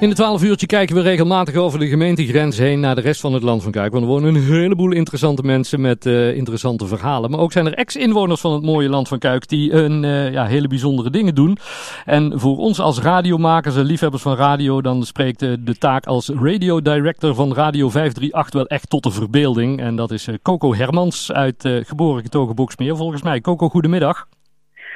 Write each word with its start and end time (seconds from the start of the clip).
In 0.00 0.08
het 0.08 0.16
12 0.16 0.42
uurtje 0.42 0.66
kijken 0.66 0.94
we 0.94 1.02
regelmatig 1.02 1.54
over 1.54 1.78
de 1.78 1.88
gemeentegrens 1.88 2.58
heen 2.58 2.80
naar 2.80 2.94
de 2.94 3.00
rest 3.00 3.20
van 3.20 3.32
het 3.32 3.42
land 3.42 3.62
van 3.62 3.72
Kuik. 3.72 3.92
Want 3.92 4.04
er 4.04 4.10
wonen 4.10 4.34
een 4.34 4.42
heleboel 4.42 4.92
interessante 4.92 5.42
mensen 5.42 5.80
met 5.80 6.06
uh, 6.06 6.36
interessante 6.36 6.86
verhalen. 6.86 7.30
Maar 7.30 7.40
ook 7.40 7.52
zijn 7.52 7.66
er 7.66 7.74
ex-inwoners 7.74 8.40
van 8.40 8.52
het 8.52 8.62
mooie 8.62 8.88
land 8.88 9.08
van 9.08 9.18
Kuik 9.18 9.48
die 9.48 9.72
een, 9.72 10.02
uh, 10.02 10.32
ja, 10.32 10.46
hele 10.46 10.68
bijzondere 10.68 11.10
dingen 11.10 11.34
doen. 11.34 11.58
En 12.04 12.40
voor 12.40 12.56
ons 12.56 12.80
als 12.80 13.00
radiomakers 13.00 13.76
en 13.76 13.84
liefhebbers 13.84 14.22
van 14.22 14.36
radio, 14.36 14.80
dan 14.80 15.04
spreekt 15.04 15.42
uh, 15.42 15.54
de 15.60 15.78
taak 15.78 16.06
als 16.06 16.28
radio 16.28 16.82
director 16.82 17.34
van 17.34 17.54
Radio 17.54 17.88
538 17.88 18.52
wel 18.52 18.66
echt 18.66 18.90
tot 18.90 19.02
de 19.02 19.10
verbeelding. 19.10 19.80
En 19.80 19.96
dat 19.96 20.10
is 20.10 20.28
Coco 20.42 20.74
Hermans 20.74 21.32
uit 21.32 21.68
geboren 21.82 22.22
getogen 22.22 22.54
Boksmeer. 22.54 22.96
Volgens 22.96 23.22
mij, 23.22 23.40
Coco, 23.40 23.68
goedemiddag. 23.68 24.26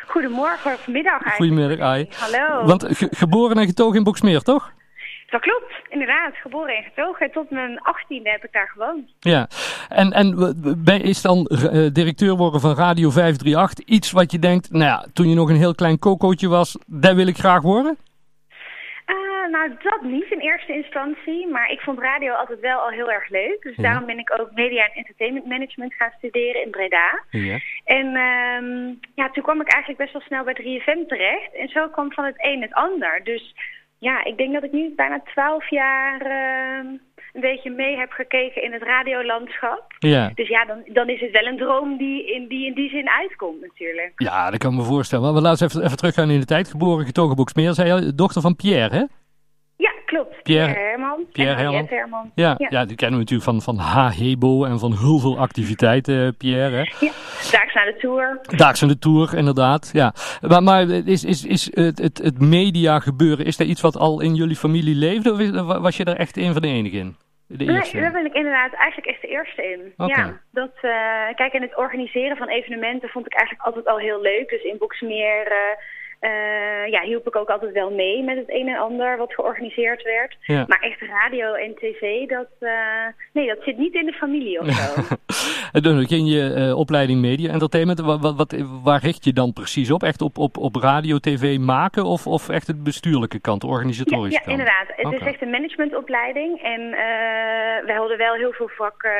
Goedemorgen 0.06 0.72
of 0.72 0.86
middag 0.86 1.22
eigenlijk. 1.22 1.36
Goedemiddag, 1.36 1.78
ai. 1.78 2.08
Hallo. 2.16 2.66
Want 2.66 2.86
ge 2.88 3.08
geboren 3.10 3.56
en 3.56 3.66
getogen 3.66 3.96
in 3.96 4.04
Boksmeer, 4.04 4.42
toch? 4.42 4.72
Dat 5.32 5.40
klopt, 5.40 5.72
inderdaad. 5.88 6.34
Geboren 6.36 6.76
en 6.76 6.82
getogen. 6.82 7.30
Tot 7.30 7.50
mijn 7.50 7.80
achttiende 7.80 8.30
heb 8.30 8.44
ik 8.44 8.52
daar 8.52 8.68
gewoond. 8.68 9.10
Ja, 9.20 9.48
en, 9.88 10.12
en 10.12 10.56
is 11.02 11.22
dan 11.22 11.50
uh, 11.50 11.86
directeur 11.92 12.36
worden 12.36 12.60
van 12.60 12.74
Radio 12.74 13.10
538 13.10 13.84
iets 13.84 14.10
wat 14.10 14.32
je 14.32 14.38
denkt, 14.38 14.70
nou 14.70 14.84
ja, 14.84 15.06
toen 15.12 15.28
je 15.28 15.34
nog 15.34 15.48
een 15.48 15.64
heel 15.64 15.74
klein 15.74 15.98
cocootje 15.98 16.48
was, 16.48 16.78
daar 16.86 17.14
wil 17.14 17.26
ik 17.26 17.36
graag 17.36 17.62
worden? 17.62 17.98
Uh, 19.06 19.50
nou, 19.50 19.70
dat 19.82 20.02
niet 20.02 20.30
in 20.30 20.38
eerste 20.38 20.72
instantie. 20.72 21.48
Maar 21.48 21.70
ik 21.70 21.80
vond 21.80 21.98
radio 21.98 22.32
altijd 22.32 22.60
wel 22.60 22.78
al 22.78 22.90
heel 22.90 23.10
erg 23.10 23.28
leuk. 23.28 23.62
Dus 23.62 23.76
ja. 23.76 23.82
daarom 23.82 24.06
ben 24.06 24.18
ik 24.18 24.40
ook 24.40 24.50
media 24.54 24.84
en 24.84 24.94
entertainment 24.94 25.46
management 25.46 25.94
gaan 25.94 26.12
studeren 26.16 26.62
in 26.64 26.70
Breda. 26.70 27.22
Ja. 27.30 27.58
En 27.84 28.06
um, 28.06 28.98
ja, 29.14 29.30
toen 29.30 29.42
kwam 29.42 29.60
ik 29.60 29.72
eigenlijk 29.72 30.02
best 30.02 30.12
wel 30.12 30.22
snel 30.22 30.44
bij 30.44 30.56
3FM 30.60 31.06
terecht. 31.08 31.54
En 31.54 31.68
zo 31.68 31.88
kwam 31.88 32.12
van 32.12 32.24
het 32.24 32.36
een 32.38 32.62
het 32.62 32.74
ander. 32.74 33.20
Dus 33.24 33.54
ja, 34.08 34.24
ik 34.24 34.36
denk 34.36 34.52
dat 34.52 34.62
ik 34.62 34.72
nu 34.72 34.92
bijna 34.96 35.20
twaalf 35.24 35.70
jaar 35.70 36.26
uh, 36.26 36.90
een 37.32 37.40
beetje 37.40 37.70
mee 37.70 37.96
heb 37.96 38.10
gekeken 38.10 38.62
in 38.62 38.72
het 38.72 38.82
radiolandschap. 38.82 39.84
Ja. 39.98 40.30
Dus 40.34 40.48
ja, 40.48 40.64
dan, 40.64 40.82
dan 40.86 41.08
is 41.08 41.20
het 41.20 41.30
wel 41.30 41.46
een 41.46 41.56
droom 41.56 41.96
die 41.96 42.34
in 42.34 42.48
die, 42.48 42.66
in 42.66 42.74
die 42.74 42.90
zin 42.90 43.08
uitkomt 43.08 43.60
natuurlijk. 43.60 44.12
Ja, 44.16 44.50
dat 44.50 44.58
kan 44.58 44.72
ik 44.72 44.78
me 44.78 44.84
voorstellen. 44.84 45.24
Maar 45.24 45.34
we 45.34 45.40
laten 45.40 45.66
even, 45.66 45.84
even 45.84 45.96
teruggaan 45.96 46.30
in 46.30 46.40
de 46.40 46.46
tijd. 46.46 46.70
Geboren 46.70 47.06
getogen 47.06 47.36
Boksmeer, 47.36 47.72
zei 47.72 48.04
je, 48.04 48.14
dochter 48.14 48.42
van 48.42 48.56
Pierre, 48.56 48.96
hè? 48.96 49.04
Klopt. 50.12 50.42
Pierre, 50.42 50.72
Pierre 50.72 50.88
Herman. 50.88 51.26
Pierre 51.32 51.56
Herman. 51.56 51.86
Herman. 51.88 52.30
Ja, 52.34 52.54
ja. 52.58 52.66
ja, 52.70 52.84
die 52.84 52.96
kennen 52.96 53.18
we 53.18 53.24
natuurlijk 53.24 53.50
van, 53.50 53.76
van 53.76 53.78
H-Hebo 53.78 54.64
en 54.64 54.78
van 54.78 54.96
heel 54.98 55.18
veel 55.18 55.38
activiteiten, 55.38 56.36
Pierre. 56.36 56.76
Hè? 56.76 57.06
Ja, 57.06 57.12
daags 57.50 57.74
naar 57.74 57.84
de 57.84 57.96
Tour. 57.98 58.40
Daags 58.56 58.80
naar 58.80 58.90
de 58.90 58.98
Tour, 58.98 59.36
inderdaad. 59.36 59.90
Ja. 59.92 60.14
Maar, 60.40 60.62
maar 60.62 60.88
is, 60.88 61.24
is, 61.24 61.44
is 61.44 61.70
het, 61.74 61.98
het, 61.98 62.18
het 62.18 62.40
media 62.40 62.98
gebeuren, 62.98 63.46
is 63.46 63.56
dat 63.56 63.66
iets 63.66 63.80
wat 63.80 63.96
al 63.96 64.20
in 64.20 64.34
jullie 64.34 64.56
familie 64.56 64.94
leefde? 64.94 65.32
Of 65.32 65.78
was 65.80 65.96
je 65.96 66.04
er 66.04 66.16
echt 66.16 66.36
een 66.36 66.52
van 66.52 66.62
de 66.62 66.68
enigen 66.68 66.98
in? 66.98 67.16
De 67.46 67.64
nee, 67.64 67.92
daar 67.92 68.12
ben 68.12 68.26
ik 68.26 68.34
inderdaad 68.34 68.72
eigenlijk 68.72 69.06
echt 69.06 69.20
de 69.20 69.28
eerste 69.28 69.62
in. 69.62 69.92
Okay. 69.96 70.24
Ja, 70.24 70.40
dat, 70.50 70.74
uh, 70.82 70.92
kijk, 71.34 71.52
en 71.52 71.62
het 71.62 71.76
organiseren 71.76 72.36
van 72.36 72.48
evenementen 72.48 73.08
vond 73.08 73.26
ik 73.26 73.34
eigenlijk 73.34 73.66
altijd 73.66 73.86
al 73.86 73.98
heel 73.98 74.20
leuk. 74.20 74.48
Dus 74.48 74.62
in 74.62 74.78
Boksmeer... 74.78 75.46
Uh, 75.46 75.76
uh, 76.22 76.90
ja, 76.90 77.02
hielp 77.02 77.26
ik 77.26 77.36
ook 77.36 77.48
altijd 77.48 77.72
wel 77.72 77.90
mee 77.90 78.22
met 78.22 78.36
het 78.36 78.50
een 78.50 78.68
en 78.68 78.78
ander 78.78 79.16
wat 79.16 79.34
georganiseerd 79.34 80.02
werd. 80.02 80.36
Ja. 80.40 80.64
Maar 80.68 80.80
echt 80.80 81.00
radio 81.00 81.54
en 81.54 81.74
tv, 81.74 82.28
dat, 82.28 82.48
uh, 82.60 82.70
nee, 83.32 83.46
dat 83.46 83.58
zit 83.60 83.78
niet 83.78 83.94
in 83.94 84.06
de 84.06 84.12
familie 84.12 84.60
of 84.60 84.66
zo. 84.70 85.16
dan 85.86 86.06
ging 86.06 86.28
je 86.28 86.54
uh, 86.56 86.78
opleiding 86.78 87.20
media 87.20 87.52
entertainment. 87.52 88.00
Wat, 88.00 88.20
wat, 88.20 88.36
wat, 88.36 88.54
waar 88.82 89.00
richt 89.00 89.24
je 89.24 89.32
dan 89.32 89.52
precies 89.52 89.90
op? 89.90 90.02
Echt 90.02 90.20
op, 90.20 90.38
op, 90.38 90.56
op 90.56 90.76
radio, 90.76 91.18
tv 91.18 91.58
maken 91.58 92.04
of, 92.04 92.26
of 92.26 92.48
echt 92.48 92.66
het 92.66 92.82
bestuurlijke 92.82 93.40
kant, 93.40 93.60
de 93.60 93.66
organisatorische 93.66 94.32
ja, 94.32 94.38
ja, 94.38 94.44
kant? 94.44 94.58
inderdaad. 94.58 94.86
Het 94.96 95.06
okay. 95.06 95.18
is 95.18 95.26
echt 95.26 95.42
een 95.42 95.50
managementopleiding. 95.50 96.62
En 96.62 96.90
wij 97.86 97.96
hadden 97.96 98.18
wel 98.18 98.34
heel 98.34 98.52
veel 98.52 98.68
vakken 98.68 99.10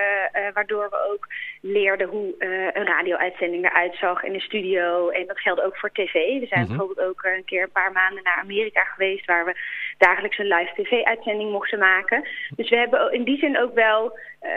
waardoor 0.55 0.89
we 0.91 1.11
ook 1.13 1.27
leerden 1.61 2.09
hoe 2.09 2.35
een 2.73 2.87
radio-uitzending 2.87 3.65
eruit 3.65 3.95
zag 3.95 4.23
in 4.23 4.33
de 4.33 4.41
studio. 4.41 5.09
En 5.09 5.27
dat 5.27 5.39
geldt 5.39 5.63
ook 5.63 5.77
voor 5.77 5.91
tv. 5.93 6.13
We 6.13 6.47
zijn 6.49 6.67
bijvoorbeeld 6.67 6.92
bijvoorbeeld 6.95 7.09
ook 7.09 7.37
een 7.37 7.45
keer 7.45 7.63
een 7.63 7.73
paar 7.73 7.93
maanden 7.93 8.23
naar 8.23 8.39
Amerika 8.41 8.85
geweest... 8.85 9.27
waar 9.27 9.45
we 9.45 9.57
dagelijks 9.99 10.39
een 10.39 10.47
live 10.47 10.83
tv-uitzending 10.83 11.51
mochten 11.51 11.79
maken. 11.79 12.29
Dus 12.57 12.69
we 12.69 12.77
hebben 12.77 13.13
in 13.13 13.25
die 13.25 13.39
zin 13.39 13.59
ook 13.59 13.75
wel 13.75 14.19
uh, 14.43 14.51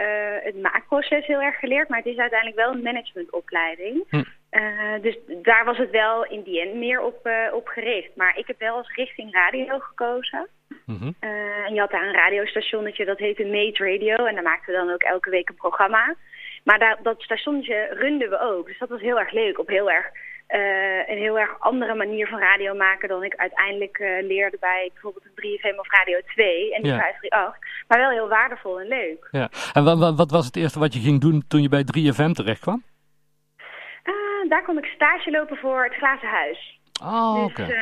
het 0.44 0.62
maakproces 0.62 1.26
heel 1.26 1.42
erg 1.42 1.60
geleerd... 1.60 1.90
maar 1.90 1.98
het 1.98 2.08
is 2.08 2.18
uiteindelijk 2.18 2.60
wel 2.60 2.72
een 2.72 2.82
managementopleiding. 2.82 4.04
Hm. 4.10 4.24
Uh, 4.52 5.02
dus 5.02 5.18
daar 5.42 5.66
was 5.66 5.78
het 5.78 5.90
wel 5.90 6.26
in 6.26 6.44
die 6.44 6.62
end 6.62 6.76
meer 6.76 7.02
op, 7.02 7.28
uh, 7.28 7.54
op 7.54 7.68
gericht. 7.68 8.16
Maar 8.16 8.38
ik 8.38 8.48
heb 8.48 8.60
wel 8.60 8.76
als 8.76 8.94
richting 8.96 9.34
radio 9.34 9.80
gekozen. 9.80 10.48
Mm 10.86 10.98
-hmm. 10.98 11.16
en 11.66 11.74
je 11.74 11.80
had 11.80 11.92
daar 11.92 12.08
een 12.08 12.14
radiostationnetje, 12.14 13.06
dat 13.06 13.18
heette 13.18 13.46
Mate 13.46 13.92
Radio... 13.92 14.26
en 14.26 14.34
daar 14.34 14.44
maakten 14.44 14.74
we 14.74 14.80
dan 14.80 14.94
ook 14.94 15.04
elke 15.04 15.30
week 15.30 15.50
een 15.50 15.56
programma... 15.56 16.16
Maar 16.66 16.80
daar, 16.80 16.98
dat 17.04 17.22
stationnetje 17.22 17.88
runden 17.92 18.30
we 18.30 18.40
ook. 18.40 18.68
Dus 18.68 18.78
dat 18.78 18.90
was 18.90 19.02
heel 19.02 19.20
erg 19.20 19.32
leuk. 19.32 19.60
Op 19.60 19.68
heel 19.68 19.92
erg 19.92 20.06
uh, 20.50 21.10
een 21.10 21.18
heel 21.18 21.40
erg 21.40 21.60
andere 21.60 21.96
manier 21.96 22.28
van 22.28 22.40
radio 22.40 22.76
maken 22.76 23.10
dan 23.10 23.24
ik 23.24 23.36
uiteindelijk 23.36 24.00
uh, 24.00 24.28
leerde 24.28 24.58
bij 24.60 24.90
bijvoorbeeld 24.94 25.26
een 25.26 25.44
3FM 25.44 25.80
of 25.80 25.92
Radio 25.92 26.20
2 26.26 26.76
en 26.76 26.82
die 26.82 26.92
Ja. 26.92 26.98
538. 26.98 27.60
Maar 27.88 28.00
wel 28.00 28.10
heel 28.10 28.28
waardevol 28.28 28.80
en 28.80 28.88
leuk. 28.88 29.28
Ja. 29.32 29.50
En 29.74 30.16
wat, 30.16 30.32
was 30.32 30.46
het 30.46 30.56
eerste 30.56 30.80
wat 30.80 30.94
je 30.94 31.00
ging 31.00 31.22
doen 31.22 31.44
toen 31.48 31.62
je 31.62 31.70
bij 31.70 31.84
3FM 31.84 32.32
terecht 32.32 32.62
kwam? 32.62 32.84
Uh, 34.04 34.50
daar 34.50 34.64
kon 34.64 34.78
ik 34.78 34.86
stage 34.86 35.32
lopen 35.32 35.58
voor 35.58 35.84
het 35.84 35.94
Glazen 35.94 36.30
Huis. 36.30 36.80
Oh, 37.04 37.34
dus 37.34 37.52
oké. 37.52 37.74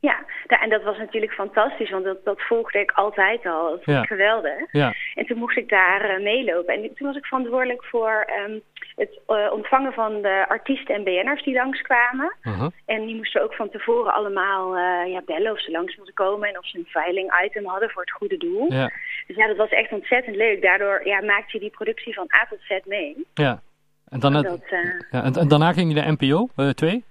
Uh, 0.00 0.10
ja, 0.46 0.60
en 0.60 0.68
dat 0.68 0.82
was 0.82 0.98
natuurlijk 0.98 1.32
fantastisch, 1.32 1.90
want 1.90 2.04
dat, 2.04 2.24
dat 2.24 2.40
volgde 2.40 2.78
ik 2.78 2.90
altijd 2.90 3.46
al. 3.46 3.70
Dat 3.70 3.84
vond 3.84 3.96
Ja. 3.96 4.02
geweldig. 4.02 4.72
Ja. 4.72 4.92
En 5.14 5.26
toen 5.26 5.38
mocht 5.38 5.56
ik 5.56 5.68
daar 5.68 6.10
uh, 6.10 6.24
meelopen. 6.24 6.74
En 6.74 6.94
toen 6.94 7.06
was 7.06 7.16
ik 7.16 7.24
verantwoordelijk 7.24 7.84
voor 7.84 8.26
um, 8.46 8.60
het 8.96 9.20
uh, 9.28 9.52
ontvangen 9.52 9.92
van 9.92 10.22
de 10.22 10.44
artiesten 10.48 10.94
en 10.94 11.04
BN'ers 11.04 11.42
die 11.42 11.54
langskwamen. 11.54 12.36
Uh-huh. 12.42 12.70
En 12.86 13.06
die 13.06 13.16
moesten 13.16 13.42
ook 13.42 13.54
van 13.54 13.70
tevoren 13.70 14.14
allemaal 14.14 14.76
uh, 14.76 15.12
ja, 15.12 15.22
bellen 15.26 15.52
of 15.52 15.60
ze 15.60 15.70
langs 15.70 15.96
moesten 15.96 16.14
komen 16.14 16.48
en 16.48 16.58
of 16.58 16.66
ze 16.66 16.78
een 16.78 16.86
veiling 16.88 17.44
item 17.44 17.66
hadden 17.66 17.90
voor 17.90 18.02
het 18.02 18.12
goede 18.12 18.36
doel. 18.36 18.72
Ja. 18.72 18.90
Dus 19.26 19.36
ja, 19.36 19.46
dat 19.46 19.56
was 19.56 19.70
echt 19.70 19.92
ontzettend 19.92 20.36
leuk. 20.36 20.62
Daardoor 20.62 21.06
ja, 21.06 21.22
maakte 21.22 21.52
je 21.52 21.58
die 21.58 21.70
productie 21.70 22.14
van 22.14 22.28
A 22.42 22.46
tot 22.48 22.60
Z 22.60 22.78
mee. 22.84 23.26
Ja. 23.34 23.60
En, 24.08 24.20
dan, 24.20 24.32
Dat, 24.32 24.44
uh, 24.70 25.00
ja, 25.10 25.22
en, 25.22 25.34
en 25.34 25.48
daarna 25.48 25.72
ging 25.72 25.94
je 25.94 26.00
naar 26.00 26.12
NPO 26.12 26.48
2? 26.74 27.04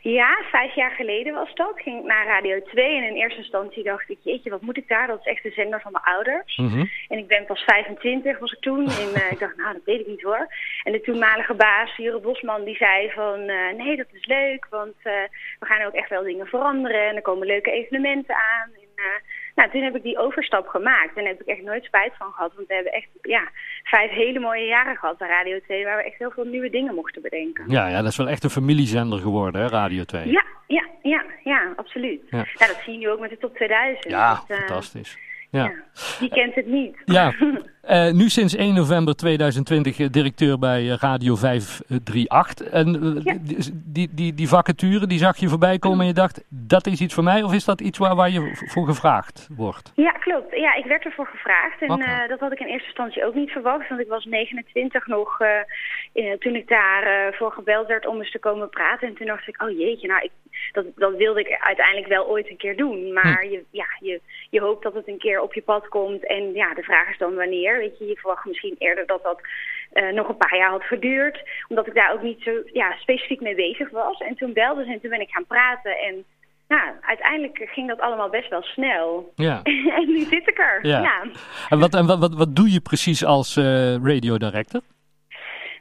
Ja, 0.00 0.38
vijf 0.50 0.74
jaar 0.74 0.90
geleden 0.90 1.34
was 1.34 1.54
dat. 1.54 1.80
Ging 1.80 1.98
ik 1.98 2.04
naar 2.04 2.26
Radio 2.26 2.62
2 2.62 2.96
en 2.96 3.02
in 3.02 3.14
eerste 3.14 3.38
instantie 3.38 3.82
dacht 3.84 4.10
ik, 4.10 4.18
jeetje, 4.22 4.50
wat 4.50 4.60
moet 4.60 4.76
ik 4.76 4.88
daar? 4.88 5.06
Dat 5.06 5.18
is 5.18 5.32
echt 5.32 5.42
de 5.42 5.50
zender 5.50 5.80
van 5.80 5.92
mijn 5.92 6.04
ouders. 6.04 6.56
Mm-hmm. 6.56 6.90
En 7.08 7.18
ik 7.18 7.26
ben 7.26 7.46
pas 7.46 7.62
25 7.62 8.38
was 8.38 8.52
ik 8.52 8.60
toen 8.60 8.84
en 8.84 9.10
uh, 9.14 9.32
ik 9.32 9.38
dacht, 9.38 9.56
nou, 9.56 9.72
dat 9.72 9.84
weet 9.84 10.00
ik 10.00 10.06
niet 10.06 10.22
hoor. 10.22 10.46
En 10.82 10.92
de 10.92 11.00
toenmalige 11.00 11.54
baas, 11.54 11.96
Jure 11.96 12.20
Bosman, 12.20 12.64
die 12.64 12.76
zei 12.76 13.10
van, 13.10 13.40
uh, 13.40 13.72
nee, 13.76 13.96
dat 13.96 14.12
is 14.12 14.26
leuk, 14.26 14.66
want 14.70 14.96
uh, 15.04 15.12
we 15.58 15.66
gaan 15.66 15.86
ook 15.86 15.94
echt 15.94 16.10
wel 16.10 16.22
dingen 16.22 16.46
veranderen 16.46 17.08
en 17.08 17.16
er 17.16 17.22
komen 17.22 17.46
leuke 17.46 17.70
evenementen 17.70 18.34
aan. 18.34 18.70
En, 18.74 18.86
nou, 19.58 19.70
toen 19.70 19.82
heb 19.82 19.96
ik 19.96 20.02
die 20.02 20.18
overstap 20.18 20.66
gemaakt 20.66 21.16
en 21.16 21.22
daar 21.24 21.32
heb 21.32 21.40
ik 21.40 21.46
echt 21.46 21.62
nooit 21.62 21.84
spijt 21.84 22.12
van 22.18 22.32
gehad. 22.32 22.52
Want 22.54 22.68
we 22.68 22.74
hebben 22.74 22.92
echt 22.92 23.08
ja, 23.22 23.48
vijf 23.82 24.10
hele 24.10 24.38
mooie 24.38 24.66
jaren 24.66 24.96
gehad 24.96 25.18
bij 25.18 25.28
Radio 25.28 25.60
2, 25.60 25.84
waar 25.84 25.96
we 25.96 26.02
echt 26.02 26.18
heel 26.18 26.30
veel 26.30 26.44
nieuwe 26.44 26.70
dingen 26.70 26.94
mochten 26.94 27.22
bedenken. 27.22 27.64
Ja, 27.70 27.88
ja 27.88 28.02
dat 28.02 28.10
is 28.10 28.16
wel 28.16 28.28
echt 28.28 28.44
een 28.44 28.50
familiezender 28.50 29.18
geworden, 29.18 29.60
hè, 29.60 29.66
Radio 29.68 30.04
2. 30.04 30.28
Ja, 30.28 30.44
ja, 30.66 30.86
ja, 31.02 31.24
ja 31.44 31.72
absoluut. 31.76 32.20
Ja. 32.30 32.36
Nou, 32.36 32.72
dat 32.72 32.80
zie 32.84 32.92
je 32.92 32.98
nu 32.98 33.10
ook 33.10 33.20
met 33.20 33.30
de 33.30 33.38
top 33.38 33.54
2000. 33.54 34.04
Ja, 34.04 34.30
uh, 34.48 34.56
fantastisch. 34.56 35.18
Ja. 35.50 35.72
Wie 36.18 36.28
kent 36.28 36.54
het 36.54 36.66
niet? 36.66 36.96
Ja, 37.04 37.32
uh, 37.90 38.12
nu 38.20 38.28
sinds 38.28 38.56
1 38.56 38.74
november 38.74 39.16
2020 39.16 39.98
uh, 39.98 40.08
directeur 40.10 40.58
bij 40.58 40.86
Radio 40.86 41.34
538. 41.36 42.68
En 42.68 43.20
ja. 43.24 43.36
die, 43.72 44.08
die, 44.14 44.34
die 44.34 44.48
vacature, 44.48 45.06
die 45.06 45.18
zag 45.18 45.36
je 45.36 45.48
voorbij 45.48 45.78
komen 45.78 46.00
en 46.00 46.06
je 46.06 46.12
dacht, 46.12 46.44
dat 46.48 46.86
is 46.86 47.00
iets 47.00 47.14
voor 47.14 47.24
mij? 47.24 47.42
Of 47.42 47.54
is 47.54 47.64
dat 47.64 47.80
iets 47.80 47.98
waar, 47.98 48.14
waar 48.14 48.30
je 48.30 48.50
voor 48.66 48.86
gevraagd 48.86 49.48
wordt? 49.56 49.92
Ja, 49.94 50.10
klopt. 50.10 50.56
Ja, 50.56 50.74
ik 50.74 50.84
werd 50.84 51.04
ervoor 51.04 51.26
gevraagd. 51.26 51.82
En 51.82 51.90
okay. 51.90 52.22
uh, 52.22 52.28
dat 52.28 52.40
had 52.40 52.52
ik 52.52 52.60
in 52.60 52.66
eerste 52.66 52.86
instantie 52.86 53.24
ook 53.24 53.34
niet 53.34 53.50
verwacht. 53.50 53.88
Want 53.88 54.00
ik 54.00 54.08
was 54.08 54.24
29 54.24 55.06
nog 55.06 55.36
toen 56.38 56.54
ik 56.54 56.68
daar 56.68 57.34
voor 57.34 57.52
gebeld 57.52 57.86
werd 57.86 58.06
om 58.06 58.18
eens 58.18 58.30
te 58.30 58.38
komen 58.38 58.68
praten. 58.68 59.08
En 59.08 59.14
toen 59.14 59.26
dacht 59.26 59.48
ik, 59.48 59.62
oh 59.62 59.78
jeetje, 59.78 60.08
nou, 60.08 60.22
ik, 60.22 60.30
dat, 60.72 60.84
dat 60.96 61.16
wilde 61.16 61.40
ik 61.40 61.58
uiteindelijk 61.60 62.08
wel 62.08 62.26
ooit 62.26 62.50
een 62.50 62.56
keer 62.56 62.76
doen. 62.76 63.12
Maar 63.12 63.42
hm. 63.42 63.50
je, 63.50 63.64
ja, 63.70 63.86
je, 64.00 64.20
je 64.50 64.60
hoopt 64.60 64.82
dat 64.82 64.94
het 64.94 65.08
een 65.08 65.18
keer 65.18 65.40
op 65.40 65.54
je 65.54 65.62
pad 65.62 65.88
komt. 65.88 66.26
En 66.26 66.52
ja, 66.52 66.74
de 66.74 66.82
vraag 66.82 67.10
is 67.10 67.18
dan 67.18 67.34
wanneer. 67.34 67.78
Weet 67.78 67.98
je, 67.98 68.06
je 68.06 68.16
verwacht 68.16 68.44
misschien 68.44 68.74
eerder 68.78 69.06
dat 69.06 69.22
dat 69.22 69.40
uh, 69.92 70.12
nog 70.12 70.28
een 70.28 70.36
paar 70.36 70.56
jaar 70.56 70.70
had 70.70 70.82
geduurd. 70.82 71.42
Omdat 71.68 71.86
ik 71.86 71.94
daar 71.94 72.12
ook 72.12 72.22
niet 72.22 72.42
zo 72.42 72.62
ja, 72.72 72.96
specifiek 72.98 73.40
mee 73.40 73.54
bezig 73.54 73.90
was. 73.90 74.18
En 74.18 74.36
toen 74.36 74.52
belde 74.52 74.84
ze 74.84 74.92
en 74.92 75.00
toen 75.00 75.10
ben 75.10 75.20
ik 75.20 75.30
gaan 75.30 75.46
praten. 75.46 75.98
En 75.98 76.24
nou, 76.68 76.90
uiteindelijk 77.00 77.68
ging 77.70 77.88
dat 77.88 78.00
allemaal 78.00 78.28
best 78.28 78.48
wel 78.48 78.62
snel. 78.62 79.32
Ja. 79.34 79.62
en 79.98 80.06
nu 80.06 80.20
zit 80.20 80.48
ik 80.48 80.58
er. 80.58 80.86
Ja. 80.86 81.00
Ja. 81.00 81.22
En, 81.68 81.78
wat, 81.78 81.94
en 81.94 82.06
wat, 82.06 82.18
wat, 82.18 82.34
wat 82.34 82.56
doe 82.56 82.72
je 82.72 82.80
precies 82.80 83.24
als 83.24 83.56
eh 83.56 83.96
radio 84.02 84.38
director? 84.38 84.80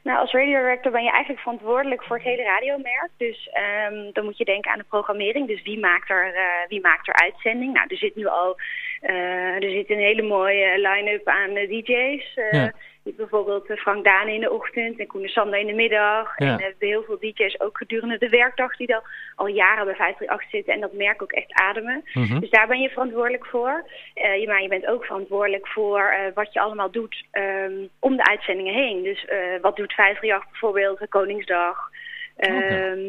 Nou, 0.07 0.19
als 0.19 0.31
radio 0.31 0.59
director 0.59 0.91
ben 0.91 1.03
je 1.03 1.11
eigenlijk 1.11 1.41
verantwoordelijk 1.41 2.03
voor 2.03 2.15
het 2.15 2.25
hele 2.25 2.43
radiomerk. 2.43 3.09
Dus 3.17 3.49
ehm, 3.51 4.11
dan 4.13 4.23
moet 4.25 4.37
je 4.37 4.45
denken 4.45 4.71
aan 4.71 4.77
de 4.77 4.93
programmering. 4.95 5.47
Dus 5.47 5.61
wie 5.63 5.79
maakt 5.79 6.09
er, 6.09 6.33
eh, 6.33 6.67
wie 6.67 6.81
maakt 6.81 7.07
er 7.07 7.13
uitzending? 7.13 7.73
Nou, 7.73 7.87
er 7.89 7.97
zit 7.97 8.15
nu 8.15 8.25
al 8.25 8.57
er 9.01 9.69
zit 9.71 9.89
een 9.89 9.97
hele 9.99 10.21
mooie 10.21 10.77
line-up 10.79 11.27
aan 11.27 11.55
eh, 11.55 11.69
DJ's. 11.69 12.33
Eh, 12.35 12.51
Ja. 12.51 12.71
bijvoorbeeld 13.15 13.69
eh, 13.69 13.77
Frank 13.77 14.05
Daan 14.05 14.27
in 14.27 14.39
de 14.39 14.51
ochtend 14.51 14.99
en 14.99 15.07
Koen 15.07 15.27
Sander 15.27 15.59
in 15.59 15.67
de 15.67 15.73
middag. 15.73 16.39
Ja. 16.39 16.45
En 16.47 16.57
we 16.57 16.63
hebben 16.63 16.87
heel 16.87 17.03
veel 17.03 17.19
DJ's 17.19 17.59
ook 17.59 17.77
gedurende 17.77 18.17
de 18.17 18.29
werkdag 18.29 18.75
die 18.77 18.95
al, 18.95 19.01
al 19.35 19.47
jaren 19.47 19.85
bij 19.85 19.95
538 19.95 20.49
zitten 20.49 20.73
en 20.73 20.79
dat 20.79 20.93
merk 20.93 21.21
ook 21.21 21.31
echt 21.31 21.51
ademen. 21.53 22.03
Mhm. 22.13 22.39
Dus 22.39 22.49
daar 22.49 22.67
ben 22.67 22.79
je 22.79 22.89
verantwoordelijk 22.89 23.45
voor. 23.45 23.85
Eh, 24.13 24.39
je, 24.39 24.47
maar 24.47 24.61
je 24.61 24.67
bent 24.67 24.87
ook 24.87 25.05
verantwoordelijk 25.05 25.67
voor 25.67 25.99
eh, 25.99 26.19
wat 26.33 26.53
je 26.53 26.59
allemaal 26.59 26.91
doet 26.91 27.25
ehm, 27.31 27.73
om 27.99 28.15
de 28.17 28.23
uitzendingen 28.29 28.73
heen. 28.73 29.03
Dus 29.03 29.25
eh, 29.25 29.37
wat 29.61 29.75
doet 29.75 29.93
538 29.93 30.49
bijvoorbeeld, 30.51 31.09
Koningsdag. 31.09 31.89
Ehm, 32.37 32.99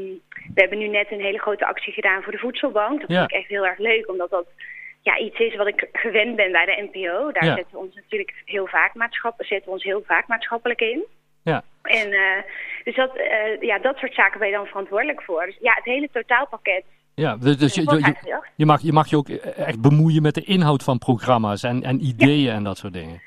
We 0.54 0.60
hebben 0.64 0.78
nu 0.78 0.86
net 0.88 1.10
een 1.12 1.20
hele 1.20 1.38
grote 1.40 1.66
actie 1.66 1.92
gedaan 1.92 2.22
voor 2.22 2.32
de 2.32 2.38
voedselbank. 2.38 3.00
Dat 3.00 3.10
Ja. 3.10 3.18
vind 3.18 3.30
ik 3.30 3.36
echt 3.36 3.48
heel 3.48 3.66
erg 3.66 3.78
leuk, 3.78 4.08
omdat 4.08 4.30
dat 4.30 4.46
ja, 5.02 5.18
iets 5.18 5.38
is 5.38 5.56
wat 5.56 5.66
ik 5.66 5.88
gewend 5.92 6.36
ben 6.36 6.52
bij 6.52 6.64
de 6.64 6.88
NPO. 6.92 7.32
Daar 7.32 7.44
Ja. 7.44 7.54
zetten 7.54 7.72
we 7.72 7.78
ons 7.78 7.94
natuurlijk 7.94 8.34
heel 8.44 8.66
vaak, 8.66 8.94
maatschapp, 8.94 9.44
zetten 9.44 9.66
we 9.66 9.72
ons 9.74 9.84
heel 9.84 10.02
vaak 10.06 10.26
maatschappelijk 10.26 10.80
in. 10.80 11.04
Ja. 11.42 11.62
En 11.82 12.12
eh, 12.12 12.42
dus 12.84 12.94
dat, 12.96 13.16
eh, 13.16 13.60
ja, 13.60 13.78
dat 13.78 13.96
soort 13.96 14.14
zaken 14.14 14.38
ben 14.38 14.48
je 14.48 14.54
dan 14.54 14.66
verantwoordelijk 14.66 15.22
voor. 15.22 15.44
Dus 15.46 15.56
ja, 15.60 15.74
het 15.74 15.84
hele 15.84 16.08
totaalpakket. 16.12 16.84
Ja, 17.14 17.36
dus 17.36 17.56
dus 17.56 17.74
je, 17.74 17.80
je, 17.80 17.86
je, 17.86 17.92
538. 18.00 18.52
je 18.56 18.66
mag, 18.66 18.80
je 18.82 18.92
mag 18.92 19.10
je 19.10 19.16
ook 19.16 19.28
echt 19.56 19.80
bemoeien 19.80 20.22
met 20.22 20.34
de 20.34 20.44
inhoud 20.44 20.82
van 20.82 20.98
programma's 20.98 21.62
en, 21.62 21.82
en 21.82 22.00
ideeën 22.00 22.52
en 22.54 22.64
dat 22.64 22.76
soort 22.78 22.92
dingen. 22.92 23.22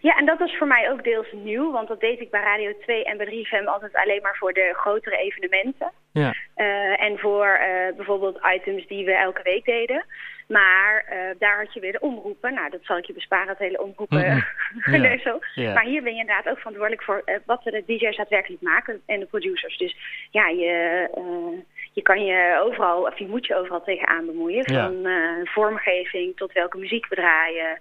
Ja, 0.00 0.16
en 0.16 0.26
dat 0.26 0.38
was 0.38 0.56
voor 0.56 0.66
mij 0.66 0.90
ook 0.90 1.04
deels 1.04 1.32
nieuw, 1.32 1.72
want 1.72 1.88
dat 1.88 2.00
deed 2.00 2.20
ik 2.20 2.30
bij 2.30 2.40
Radio 2.40 2.72
2 2.80 3.04
en 3.04 3.16
bij 3.16 3.26
3FM 3.26 3.64
altijd 3.64 3.94
alleen 3.96 4.22
maar 4.22 4.36
voor 4.36 4.52
de 4.52 4.72
grotere 4.76 5.16
evenementen. 5.16 5.92
Ja, 6.12 6.34
Eh, 6.54 7.02
en 7.02 7.18
voor 7.18 7.58
bijvoorbeeld 7.96 8.38
items 8.54 8.86
die 8.86 9.04
we 9.04 9.12
elke 9.16 9.42
week 9.42 9.64
deden. 9.64 10.04
Maar 10.46 11.04
eh, 11.08 11.18
daar 11.38 11.58
had 11.58 11.74
je 11.74 11.80
weer 11.80 11.92
de 11.92 12.00
omroepen. 12.00 12.54
Nou, 12.54 12.70
dat 12.70 12.80
zal 12.82 12.98
ik 12.98 13.04
je 13.04 13.12
besparen, 13.12 13.48
het 13.48 13.58
hele 13.58 13.82
omroepen. 13.82 14.24
Ja. 14.86 15.38
Ja. 15.54 15.72
Maar 15.72 15.84
hier 15.84 16.02
ben 16.02 16.14
je 16.14 16.20
inderdaad 16.20 16.48
ook 16.48 16.58
verantwoordelijk 16.58 17.02
voor 17.02 17.22
eh, 17.24 17.36
wat 17.46 17.62
de 17.62 17.82
DJ's 17.86 18.16
daadwerkelijk 18.16 18.62
maken 18.62 19.00
en 19.06 19.20
de 19.20 19.26
producers. 19.26 19.78
Dus 19.78 19.96
ja, 20.30 20.48
je, 20.48 21.08
eh, 21.14 21.58
je 21.92 22.02
kan 22.02 22.24
je 22.24 22.60
overal, 22.62 23.02
of 23.02 23.18
je 23.18 23.26
moet 23.26 23.46
je 23.46 23.56
overal 23.56 23.82
tegenaan 23.82 24.26
bemoeien. 24.26 24.72
Ja. 24.72 24.84
Van 24.84 25.06
vormgeving 25.44 26.36
tot 26.36 26.52
welke 26.52 26.78
muziek 26.78 27.08
we 27.08 27.14
draaien, 27.14 27.78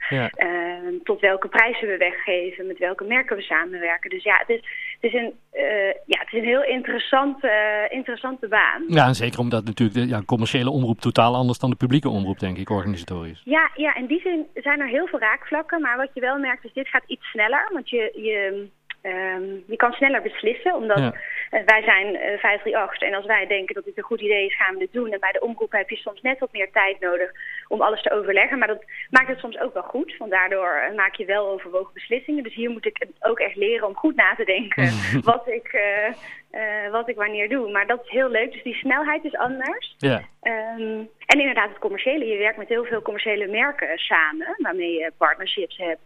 tot 1.04 1.20
welke 1.20 1.48
prijzen 1.48 1.88
we 1.88 1.98
weggeven, 1.98 2.68
met 2.68 2.78
welke 2.78 3.04
merken 3.04 3.36
we 3.36 3.42
samenwerken. 3.42 4.10
Dus 4.10 4.24
ja, 4.24 4.38
het 4.38 4.50
is, 4.50 4.64
is, 5.06 5.14
een, 5.14 5.34
eh, 5.52 5.94
ja, 6.06 6.20
het 6.20 6.34
is 6.34 6.40
een 6.40 6.46
heel 6.46 6.64
interessante, 6.64 7.48
eh, 7.48 7.98
interessante 7.98 8.48
baan. 8.48 8.84
ja 8.88 9.06
en 9.08 9.16
zeker 9.16 9.40
omdat 9.40 9.66
natuurlijk 9.66 9.98
de 9.98 10.08
ja, 10.08 10.22
commerciële 10.26 10.70
omroep 10.70 11.00
totaal 11.00 11.36
anders 11.36 11.60
dan 11.60 11.70
de 11.70 11.76
publieke 11.76 12.10
omroep, 12.10 12.40
denk 12.40 12.58
ik, 12.58 12.70
organisatorisch. 12.70 13.42
Ja, 13.44 13.72
ja, 13.76 13.96
in 13.96 14.06
die 14.06 14.20
zin 14.20 14.46
zijn 14.54 14.80
er 14.80 14.88
heel 14.88 15.08
veel 15.08 15.20
raakvlakken. 15.20 15.82
Maar 15.82 15.98
wat 15.98 16.10
je 16.14 16.22
wel 16.22 16.38
merkt 16.38 16.66
is, 16.66 16.74
dit 16.74 16.88
gaat 16.88 17.04
iets 17.08 17.26
sneller. 17.26 17.70
Want 17.74 17.90
je, 17.90 18.12
je, 18.14 18.68
ehm, 19.12 19.44
je 19.68 19.76
kan 19.76 19.92
sneller 19.94 20.22
beslissen. 20.22 20.76
Omdat 20.76 20.98
Ja. 20.98 21.14
eh, 21.50 21.62
wij 21.66 21.82
zijn 21.84 22.16
eh 22.16 22.38
538. 22.40 23.02
En 23.10 23.14
als 23.14 23.26
wij 23.26 23.48
denken 23.48 23.76
dat 23.76 23.86
dit 23.86 23.98
een 23.98 24.04
goed 24.04 24.22
idee 24.22 24.46
is, 24.46 24.56
gaan 24.56 24.74
we 24.74 24.80
dit 24.80 24.94
doen. 24.94 25.12
En 25.12 25.20
bij 25.20 25.32
de 25.32 25.42
omroep 25.42 25.72
heb 25.72 25.90
je 25.90 25.96
soms 25.96 26.22
net 26.22 26.40
wat 26.40 26.52
meer 26.52 26.72
tijd 26.72 27.00
nodig 27.00 27.32
om 27.68 27.82
alles 27.82 28.02
te 28.02 28.12
overleggen. 28.12 28.58
Maar 28.58 28.68
dat 28.68 28.86
maakt 29.10 29.28
het 29.28 29.40
soms 29.40 29.60
ook 29.60 29.74
wel 29.74 29.84
goed. 29.84 30.18
Want 30.18 30.32
daardoor 30.32 30.68
eh, 30.70 30.96
maak 30.96 31.16
je 31.16 31.26
wel 31.26 31.48
overwogen 31.48 31.94
beslissingen. 31.94 32.44
Dus 32.44 32.54
hier 32.56 32.70
moet 32.70 32.86
ik 32.86 33.06
ook 33.20 33.40
echt 33.40 33.56
leren 33.56 33.88
om 33.88 33.96
goed 33.96 34.16
na 34.16 34.36
te 34.36 34.44
denken 34.46 34.90
wat, 35.32 35.48
ik, 35.48 35.68
eh, 35.74 36.08
eh, 36.52 36.92
wat 36.92 37.10
ik 37.10 37.16
wanneer 37.16 37.50
doe. 37.50 37.72
Maar 37.72 37.88
dat 37.88 38.02
is 38.04 38.10
heel 38.12 38.30
leuk. 38.30 38.52
Dus 38.52 38.64
die 38.64 38.76
snelheid 38.76 39.24
is 39.24 39.36
anders. 39.36 39.96
Ja, 39.98 40.22
Ehm, 40.42 41.04
en 41.26 41.40
inderdaad 41.40 41.70
het 41.70 41.80
commerciële. 41.80 42.26
Je 42.26 42.38
werkt 42.38 42.58
met 42.58 42.68
heel 42.68 42.86
veel 42.86 43.02
commerciële 43.02 43.48
merken 43.48 43.98
samen, 43.98 44.56
waarmee 44.58 44.92
je 44.92 45.12
partnerships 45.18 45.78
hebt. 45.78 46.02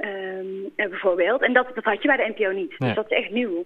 Ehm, 0.00 0.46
eh, 0.76 0.88
bijvoorbeeld. 0.88 1.42
En 1.42 1.52
dat, 1.52 1.66
dat 1.74 1.84
had 1.84 2.02
je 2.02 2.08
bij 2.08 2.16
de 2.16 2.32
NPO 2.36 2.50
niet. 2.50 2.78
Nee. 2.78 2.88
Dus 2.88 2.94
dat 2.94 3.10
is 3.10 3.16
echt 3.16 3.30
nieuw. 3.30 3.64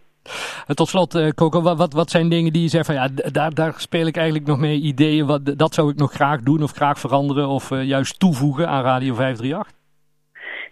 En 0.66 0.74
tot 0.74 0.88
slot, 0.88 1.14
eh, 1.14 1.28
Coco, 1.28 1.62
wat, 1.62 1.92
wat, 1.92 2.10
zijn 2.10 2.28
dingen 2.28 2.52
die 2.52 2.62
je 2.62 2.68
zegt 2.68 2.86
van 2.86 2.94
ja, 2.94 3.08
daar, 3.32 3.54
daar 3.54 3.72
speel 3.76 4.06
ik 4.06 4.16
eigenlijk 4.16 4.46
nog 4.46 4.58
mee 4.58 4.80
ideeën, 4.80 5.26
wat, 5.26 5.58
dat 5.58 5.74
zou 5.74 5.90
ik 5.90 5.96
nog 5.96 6.12
graag 6.12 6.40
doen 6.40 6.62
of 6.62 6.70
graag 6.70 6.98
veranderen 6.98 7.48
of 7.48 7.70
eh, 7.70 7.82
juist 7.82 8.20
toevoegen 8.20 8.68
aan 8.68 8.82
Radio 8.82 9.14
538? 9.14 9.72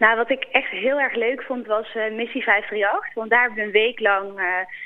Nou, 0.02 0.16
wat 0.16 0.30
ik 0.30 0.44
echt 0.52 0.70
heel 0.70 1.00
erg 1.00 1.14
leuk 1.14 1.42
vond 1.42 1.66
was 1.66 1.94
eh, 1.94 2.12
Missie 2.12 2.42
538. 2.42 3.14
Want 3.14 3.30
daar 3.30 3.40
hebben 3.40 3.58
we 3.58 3.64
een 3.64 3.82
week 3.84 4.00
lang 4.00 4.38
eh, 4.38 4.44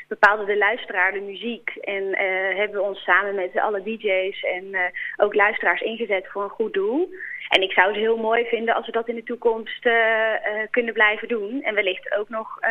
bepaalde 0.09 0.45
de 0.45 0.57
luisteraar 0.57 1.13
de 1.13 1.21
muziek. 1.21 1.71
En 1.71 2.05
eh, 2.15 2.57
hebben 2.57 2.81
we 2.81 2.89
ons 2.89 3.03
samen 3.03 3.35
met 3.35 3.59
alle 3.59 3.83
DJ's 3.83 4.43
en 4.43 4.75
eh, 4.75 4.81
ook 5.17 5.35
luisteraars 5.35 5.81
ingezet 5.81 6.27
voor 6.29 6.43
een 6.43 6.59
goed 6.59 6.73
doel. 6.73 7.11
En 7.49 7.63
ik 7.63 7.73
zou 7.73 7.87
het 7.89 7.97
heel 7.97 8.17
mooi 8.17 8.45
vinden 8.45 8.75
als 8.75 8.87
we 8.87 8.93
dat 8.93 9.09
in 9.09 9.15
de 9.15 9.23
toekomst 9.23 9.87
eh, 9.87 9.93
eh, 9.93 10.67
kunnen 10.71 10.95
blijven 10.95 11.29
doen. 11.29 11.63
En 11.63 11.75
wellicht 11.75 12.17
ook 12.19 12.29
nog 12.29 12.59
eh, 12.61 12.71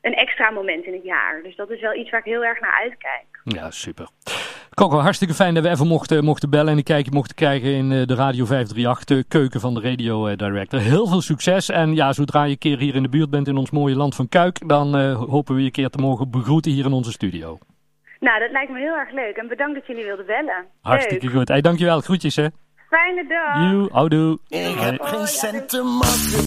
een 0.00 0.14
extra 0.14 0.50
moment 0.50 0.84
in 0.84 0.92
het 0.92 1.04
jaar. 1.04 1.40
Dus 1.42 1.56
dat 1.56 1.70
is 1.70 1.80
wel 1.80 1.94
iets 1.94 2.10
waar 2.10 2.20
ik 2.20 2.26
heel 2.26 2.44
erg 2.44 2.60
naar 2.60 2.80
uitkijk. 2.82 3.26
Ja, 3.44 3.70
super. 3.70 4.08
Coco, 4.74 4.98
hartstikke 4.98 5.34
fijn 5.34 5.54
dat 5.54 5.62
we 5.62 5.70
even 5.70 5.86
mochten, 5.86 6.24
mochten 6.24 6.50
bellen 6.50 6.72
en 6.72 6.76
een 6.76 6.82
kijkje 6.82 7.12
mochten 7.12 7.36
krijgen 7.36 7.70
in 7.70 7.88
de 7.88 8.14
Radio 8.14 8.44
538 8.44 9.04
de 9.04 9.24
keuken 9.28 9.60
van 9.60 9.74
de 9.74 9.80
radio 9.80 10.36
director. 10.36 10.80
Heel 10.80 11.06
veel 11.06 11.20
succes 11.20 11.70
en 11.70 11.94
ja, 11.94 12.12
zodra 12.12 12.44
je 12.44 12.50
een 12.50 12.58
keer 12.58 12.78
hier 12.78 12.94
in 12.94 13.02
de 13.02 13.08
buurt 13.08 13.30
bent 13.30 13.48
in 13.48 13.56
ons 13.56 13.70
mooie 13.70 13.96
land 13.96 14.14
van 14.14 14.28
Kuik, 14.28 14.68
dan 14.68 15.12
hopen 15.12 15.54
we 15.54 15.60
je 15.60 15.66
een 15.66 15.72
keer 15.72 15.88
te 15.88 15.98
mogen 15.98 16.30
begroeten 16.30 16.72
hier 16.72 16.84
in 16.84 16.92
onze 16.92 17.12
studio. 17.12 17.58
Nou, 18.20 18.40
dat 18.40 18.50
lijkt 18.50 18.72
me 18.72 18.78
heel 18.78 18.96
erg 18.96 19.10
leuk. 19.10 19.36
En 19.36 19.48
bedankt 19.48 19.74
dat 19.74 19.86
jullie 19.86 20.04
wilden 20.04 20.26
bellen. 20.26 20.66
Hartstikke 20.80 21.26
Leuk. 21.26 21.34
goed. 21.34 21.48
Hey, 21.48 21.60
dankjewel. 21.60 22.00
Groetjes 22.00 22.36
hè. 22.36 22.46
Fijne 22.88 23.26
dag. 23.28 23.56
You, 23.56 23.88
houdoe. 23.92 24.38
Ik 24.48 24.78
heb 24.78 25.00
geen 25.00 25.26
cent 25.26 25.68
te 25.68 25.82
makken. 25.82 26.44